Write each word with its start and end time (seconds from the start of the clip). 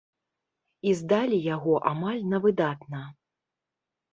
І 0.91 0.93
здалі 1.01 1.37
яго 1.55 1.73
амаль 1.91 2.25
на 2.33 2.37
выдатна. 2.47 3.01